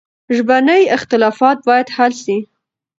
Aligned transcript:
ژبني 0.35 0.83
اختلافات 0.97 1.57
باید 1.67 1.87
حل 1.95 2.11
سي. 2.23 2.37